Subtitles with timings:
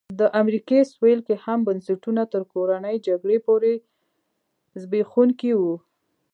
[0.19, 3.73] د امریکا سوېل کې هم بنسټونه تر کورنۍ جګړې پورې
[4.81, 5.75] زبېښونکي وو.